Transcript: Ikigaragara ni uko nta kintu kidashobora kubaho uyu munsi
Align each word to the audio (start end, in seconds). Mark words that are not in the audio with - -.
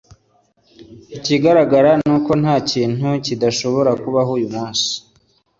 Ikigaragara 1.17 1.91
ni 2.01 2.09
uko 2.17 2.31
nta 2.41 2.55
kintu 2.69 3.07
kidashobora 3.25 3.91
kubaho 4.03 4.31
uyu 4.37 4.49
munsi 4.55 4.91